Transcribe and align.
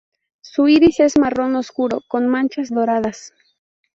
Su 0.41 0.67
iris 0.67 0.99
es 0.99 1.19
marrón 1.19 1.55
oscuro, 1.55 2.01
con 2.07 2.27
manchas 2.27 2.71
doradas. 2.71 3.33